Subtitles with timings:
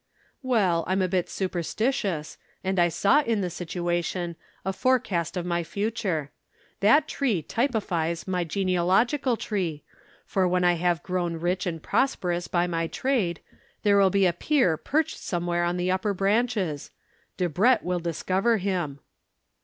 [0.41, 4.35] "Well, I'm a bit superstitious, and I saw in the situation
[4.65, 6.31] a forecast of my future.
[6.79, 9.83] That tree typifies my genealogical tree,
[10.25, 13.41] for when I have grown rich and prosperous by my trade,
[13.83, 16.89] there will be a peer perched somewhere on the upper branches.
[17.37, 19.01] Debrett will discover him."